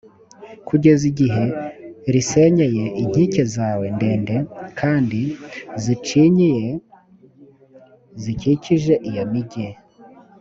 kugeza 0.67 1.03
igihe 1.11 1.43
risenyeye 2.13 2.83
inkike 3.01 3.43
zawe 3.55 3.85
ndende 3.97 4.35
kandi 4.79 5.21
zicinyiye, 5.83 6.69
zikikije 8.21 8.93
iyo 9.09 9.23
migi, 9.33 9.67